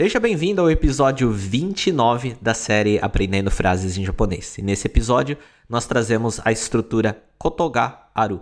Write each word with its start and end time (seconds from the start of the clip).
Seja 0.00 0.18
bem-vindo 0.18 0.62
ao 0.62 0.70
episódio 0.70 1.30
29 1.30 2.34
da 2.40 2.54
série 2.54 2.98
Aprendendo 3.02 3.50
Frases 3.50 3.98
em 3.98 4.04
Japonês. 4.06 4.56
E 4.56 4.62
nesse 4.62 4.86
episódio, 4.86 5.36
nós 5.68 5.84
trazemos 5.84 6.40
a 6.42 6.50
estrutura 6.50 7.22
Kotoga 7.36 7.98
Aru, 8.14 8.40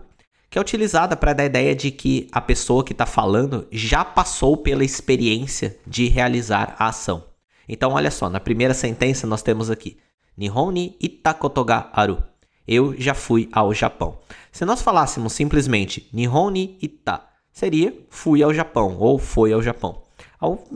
que 0.48 0.56
é 0.56 0.60
utilizada 0.60 1.16
para 1.16 1.32
dar 1.32 1.42
a 1.42 1.46
ideia 1.46 1.74
de 1.74 1.90
que 1.90 2.28
a 2.30 2.40
pessoa 2.40 2.84
que 2.84 2.92
está 2.92 3.04
falando 3.04 3.66
já 3.72 4.04
passou 4.04 4.56
pela 4.56 4.84
experiência 4.84 5.76
de 5.84 6.06
realizar 6.06 6.76
a 6.78 6.86
ação. 6.86 7.24
Então, 7.68 7.90
olha 7.90 8.12
só, 8.12 8.30
na 8.30 8.38
primeira 8.38 8.72
sentença 8.72 9.26
nós 9.26 9.42
temos 9.42 9.68
aqui 9.68 9.98
Nihon 10.36 10.70
ni 10.70 10.96
itta 11.00 11.34
Kotoga 11.34 11.88
Aru. 11.92 12.22
Eu 12.68 12.94
já 12.96 13.14
fui 13.14 13.48
ao 13.50 13.74
Japão. 13.74 14.20
Se 14.52 14.64
nós 14.64 14.80
falássemos 14.80 15.32
simplesmente 15.32 16.08
Nihon 16.12 16.50
ni 16.50 16.78
itta, 16.80 17.20
seria 17.50 17.92
fui 18.10 18.44
ao 18.44 18.54
Japão 18.54 18.96
ou 18.96 19.18
foi 19.18 19.52
ao 19.52 19.60
Japão 19.60 20.06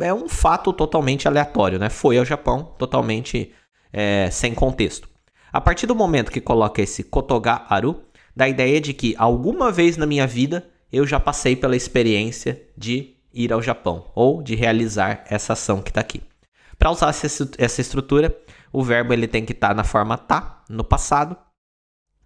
é 0.01 0.13
um 0.13 0.29
fato 0.29 0.73
totalmente 0.73 1.29
aleatório, 1.29 1.79
né? 1.79 1.89
Foi 1.89 2.19
ao 2.19 2.25
Japão 2.25 2.75
totalmente 2.79 3.53
é, 3.93 4.29
sem 4.31 4.55
contexto. 4.55 5.09
A 5.53 5.61
partir 5.61 5.87
do 5.87 5.95
momento 5.95 6.33
que 6.33 6.41
coloca 6.41 6.81
esse 6.81 7.05
Kotoga 7.05 7.63
Aru, 7.69 8.03
dá 8.35 8.47
a 8.47 8.49
ideia 8.49 8.81
de 8.81 8.93
que 8.93 9.15
alguma 9.19 9.71
vez 9.71 9.97
na 9.97 10.07
minha 10.07 10.27
vida 10.27 10.67
eu 10.91 11.07
já 11.07 11.21
passei 11.21 11.55
pela 11.55 11.77
experiência 11.77 12.63
de 12.77 13.17
ir 13.33 13.53
ao 13.53 13.63
Japão 13.63 14.11
ou 14.15 14.43
de 14.43 14.55
realizar 14.55 15.25
essa 15.29 15.53
ação 15.53 15.81
que 15.81 15.91
está 15.91 16.01
aqui. 16.01 16.23
Para 16.79 16.91
usar 16.91 17.11
essa 17.11 17.81
estrutura, 17.81 18.37
o 18.73 18.83
verbo 18.83 19.13
ele 19.13 19.29
tem 19.29 19.45
que 19.45 19.53
estar 19.53 19.69
tá 19.69 19.75
na 19.75 19.85
forma 19.85 20.19
tá, 20.19 20.65
no 20.69 20.83
passado, 20.83 21.37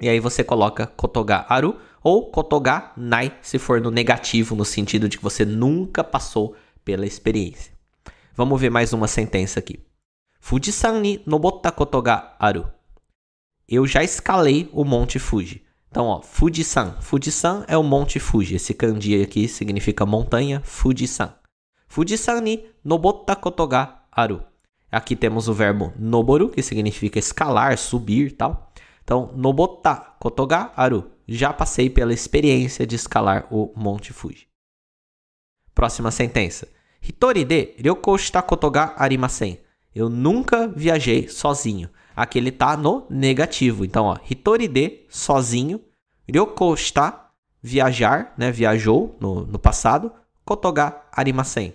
e 0.00 0.08
aí 0.08 0.20
você 0.20 0.44
coloca 0.44 0.86
Kotoga 0.86 1.46
Aru 1.48 1.76
ou 2.02 2.30
Kotoga 2.30 2.92
Nai, 2.96 3.32
se 3.40 3.58
for 3.58 3.80
no 3.80 3.90
negativo, 3.90 4.54
no 4.54 4.64
sentido 4.64 5.08
de 5.08 5.16
que 5.16 5.22
você 5.22 5.44
nunca 5.44 6.04
passou 6.04 6.54
pela 6.86 7.04
experiência. 7.04 7.72
Vamos 8.36 8.60
ver 8.60 8.70
mais 8.70 8.92
uma 8.92 9.08
sentença 9.08 9.58
aqui. 9.58 9.84
Fujisan 10.40 11.00
ni 11.00 11.20
nobotta 11.26 11.72
koto 11.72 12.00
ga 12.00 12.36
aru. 12.38 12.64
Eu 13.68 13.84
já 13.88 14.04
escalei 14.04 14.70
o 14.72 14.84
Monte 14.84 15.18
Fuji. 15.18 15.66
Então, 15.90 16.06
ó, 16.06 16.22
Fujisan. 16.22 16.96
Fujisan 17.00 17.64
é 17.66 17.76
o 17.76 17.82
Monte 17.82 18.20
Fuji. 18.20 18.54
Esse 18.54 18.72
kanji 18.72 19.20
aqui 19.20 19.48
significa 19.48 20.06
montanha, 20.06 20.62
Fujisan. 20.62 21.34
Fujisan 21.88 22.40
ni 22.42 22.64
nobotta 22.84 23.34
koto 23.34 23.66
ga 23.66 24.04
aru. 24.12 24.40
Aqui 24.92 25.16
temos 25.16 25.48
o 25.48 25.52
verbo 25.52 25.92
noboru, 25.98 26.48
que 26.48 26.62
significa 26.62 27.18
escalar, 27.18 27.76
subir 27.76 28.36
tal. 28.36 28.72
Então, 29.02 29.32
nobotta 29.34 29.96
koto 30.20 30.46
ga 30.46 30.72
aru. 30.76 31.10
Já 31.26 31.52
passei 31.52 31.90
pela 31.90 32.14
experiência 32.14 32.86
de 32.86 32.94
escalar 32.94 33.48
o 33.50 33.72
Monte 33.74 34.12
Fuji. 34.12 34.46
Próxima 35.74 36.12
sentença. 36.12 36.75
Hitori 37.08 37.44
de 37.44 37.74
ryoko 37.78 38.18
shita 38.18 38.44
arimasen. 38.96 39.60
Eu 39.94 40.08
nunca 40.08 40.66
viajei 40.66 41.28
sozinho. 41.28 41.88
Aqui 42.16 42.38
ele 42.38 42.50
tá 42.50 42.76
no 42.76 43.06
negativo. 43.08 43.84
Então, 43.84 44.06
ó, 44.06 44.18
hitori 44.28 44.66
de 44.66 45.06
sozinho, 45.08 45.80
ryoko 46.28 46.76
shita 46.76 47.30
viajar, 47.62 48.34
né, 48.36 48.50
viajou 48.50 49.16
no, 49.20 49.46
no 49.46 49.58
passado, 49.58 50.12
koto 50.44 50.72
ga 50.72 51.04
arimasen. 51.12 51.74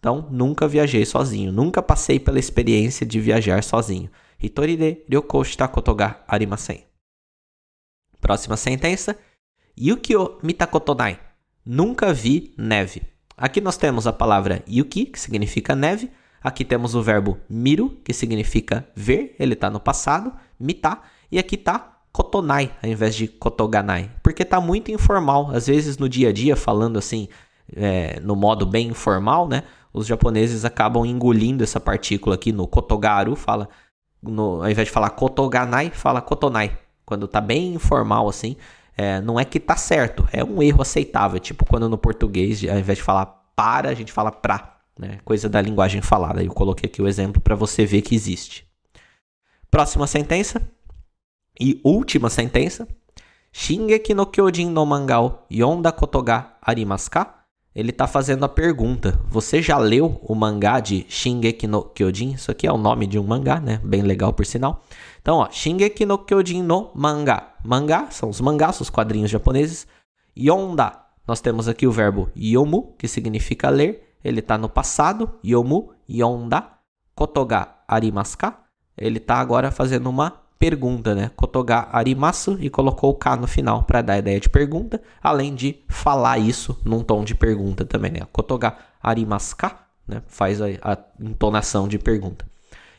Então, 0.00 0.28
nunca 0.32 0.66
viajei 0.66 1.04
sozinho, 1.04 1.52
nunca 1.52 1.80
passei 1.80 2.18
pela 2.18 2.40
experiência 2.40 3.06
de 3.06 3.20
viajar 3.20 3.62
sozinho. 3.62 4.10
Hitori 4.42 4.76
de 4.76 5.04
ryoko 5.08 5.44
shita 5.44 5.68
koto 5.68 5.96
arimasen. 6.26 6.84
Próxima 8.20 8.56
sentença. 8.56 9.16
Yuki 9.78 10.16
o 10.16 10.38
mitakotonai. 10.42 11.20
Nunca 11.64 12.12
vi 12.12 12.52
neve. 12.58 13.11
Aqui 13.42 13.60
nós 13.60 13.76
temos 13.76 14.06
a 14.06 14.12
palavra 14.12 14.62
yuki, 14.68 15.04
que 15.04 15.18
significa 15.18 15.74
neve. 15.74 16.08
Aqui 16.40 16.64
temos 16.64 16.94
o 16.94 17.02
verbo 17.02 17.40
miru, 17.50 17.98
que 18.04 18.12
significa 18.12 18.86
ver, 18.94 19.34
ele 19.36 19.54
está 19.54 19.68
no 19.68 19.80
passado, 19.80 20.32
mita. 20.60 21.00
E 21.28 21.40
aqui 21.40 21.56
está 21.56 21.98
kotonai, 22.12 22.70
ao 22.80 22.88
invés 22.88 23.16
de 23.16 23.26
kotoganai, 23.26 24.12
porque 24.22 24.44
está 24.44 24.60
muito 24.60 24.92
informal. 24.92 25.50
Às 25.50 25.66
vezes 25.66 25.98
no 25.98 26.08
dia 26.08 26.28
a 26.28 26.32
dia, 26.32 26.54
falando 26.54 27.00
assim, 27.00 27.26
é, 27.74 28.20
no 28.20 28.36
modo 28.36 28.64
bem 28.64 28.86
informal, 28.86 29.48
né? 29.48 29.64
Os 29.92 30.06
japoneses 30.06 30.64
acabam 30.64 31.04
engolindo 31.04 31.64
essa 31.64 31.80
partícula 31.80 32.36
aqui 32.36 32.52
no 32.52 32.68
kotogaru, 32.68 33.34
fala, 33.34 33.68
no, 34.22 34.62
ao 34.62 34.70
invés 34.70 34.86
de 34.86 34.92
falar 34.92 35.10
kotoganai, 35.10 35.90
fala 35.90 36.22
kotonai. 36.22 36.78
Quando 37.04 37.24
está 37.24 37.40
bem 37.40 37.74
informal 37.74 38.28
assim, 38.28 38.56
é, 38.96 39.20
não 39.20 39.40
é 39.40 39.44
que 39.44 39.58
tá 39.58 39.74
certo, 39.74 40.28
é 40.32 40.44
um 40.44 40.62
erro 40.62 40.80
aceitável. 40.82 41.40
Tipo 41.40 41.66
quando 41.66 41.88
no 41.88 41.98
português, 41.98 42.62
ao 42.68 42.78
invés 42.78 42.98
de 42.98 43.04
falar 43.04 43.41
para, 43.54 43.88
a 43.88 43.94
gente 43.94 44.12
fala 44.12 44.30
pra. 44.30 44.78
Né? 44.98 45.18
Coisa 45.24 45.48
da 45.48 45.60
linguagem 45.60 46.02
falada. 46.02 46.42
Eu 46.42 46.52
coloquei 46.52 46.88
aqui 46.88 47.00
o 47.00 47.08
exemplo 47.08 47.40
para 47.40 47.54
você 47.54 47.84
ver 47.84 48.02
que 48.02 48.14
existe. 48.14 48.66
Próxima 49.70 50.06
sentença. 50.06 50.62
E 51.58 51.80
última 51.84 52.28
sentença. 52.30 52.86
Shingeki 53.52 54.14
no 54.14 54.26
Kyojin 54.26 54.70
no 54.70 54.84
Mangao 54.86 55.46
Yonda 55.50 55.92
Kotoga 55.92 56.54
Arimasu? 56.62 57.10
Ele 57.74 57.90
está 57.90 58.06
fazendo 58.06 58.44
a 58.44 58.48
pergunta: 58.48 59.18
Você 59.28 59.62
já 59.62 59.78
leu 59.78 60.20
o 60.22 60.34
mangá 60.34 60.78
de 60.80 61.06
Shingeki 61.08 61.66
no 61.66 61.82
Kyojin? 61.82 62.32
Isso 62.32 62.50
aqui 62.50 62.66
é 62.66 62.72
o 62.72 62.76
nome 62.76 63.06
de 63.06 63.18
um 63.18 63.22
mangá, 63.22 63.60
né? 63.60 63.80
Bem 63.82 64.02
legal 64.02 64.32
por 64.32 64.44
sinal. 64.44 64.82
Então, 65.20 65.36
ó, 65.36 65.50
Shingeki 65.50 66.04
no 66.04 66.18
Kyojin 66.18 66.62
no 66.62 66.90
mangá. 66.94 67.54
Mangá 67.64 68.10
são 68.10 68.28
os 68.28 68.40
mangás, 68.40 68.80
os 68.80 68.90
quadrinhos 68.90 69.30
japoneses. 69.30 69.86
Yonda, 70.36 71.01
nós 71.26 71.40
temos 71.40 71.68
aqui 71.68 71.86
o 71.86 71.92
verbo 71.92 72.30
yomu, 72.36 72.94
que 72.98 73.06
significa 73.06 73.70
ler. 73.70 74.16
Ele 74.24 74.40
está 74.40 74.58
no 74.58 74.68
passado. 74.68 75.30
Yomu, 75.44 75.92
yonda. 76.08 76.68
Kotoga 77.14 77.68
arimasu 77.86 78.38
ka? 78.38 78.64
Ele 78.96 79.18
está 79.18 79.36
agora 79.36 79.70
fazendo 79.70 80.08
uma 80.08 80.42
pergunta, 80.58 81.14
né? 81.14 81.30
Kotoga 81.34 81.88
arimasu 81.92 82.56
e 82.60 82.70
colocou 82.70 83.10
o 83.10 83.14
K 83.14 83.36
no 83.36 83.46
final 83.46 83.82
para 83.82 84.00
dar 84.00 84.14
a 84.14 84.18
ideia 84.18 84.38
de 84.38 84.48
pergunta, 84.48 85.02
além 85.20 85.54
de 85.54 85.82
falar 85.88 86.38
isso 86.38 86.78
num 86.84 87.02
tom 87.02 87.24
de 87.24 87.34
pergunta 87.34 87.84
também, 87.84 88.12
né? 88.12 88.20
Kotoga 88.32 88.76
arimasu 89.02 89.56
ka, 89.56 89.86
né? 90.06 90.22
Faz 90.26 90.60
a, 90.60 90.66
a 90.82 90.98
entonação 91.20 91.88
de 91.88 91.98
pergunta. 91.98 92.46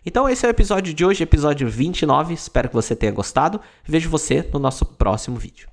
Então 0.06 0.28
esse 0.28 0.46
é 0.46 0.50
o 0.50 0.52
episódio 0.52 0.94
de 0.94 1.06
hoje, 1.06 1.24
episódio 1.24 1.70
29. 1.70 2.34
Espero 2.34 2.68
que 2.68 2.76
você 2.76 2.96
tenha 2.96 3.12
gostado. 3.12 3.62
Vejo 3.86 4.10
você 4.10 4.48
no 4.52 4.60
nosso 4.60 4.86
próximo 4.86 5.38
vídeo. 5.38 5.73